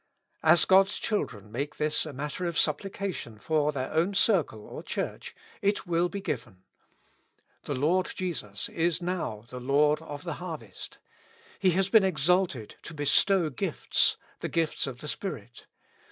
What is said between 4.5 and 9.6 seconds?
or Church, it will be given. The Lord Jesus is now